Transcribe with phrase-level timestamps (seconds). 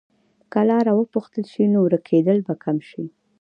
[0.51, 3.03] که لاره وپوښتل شي، نو ورکېدل به کم شي.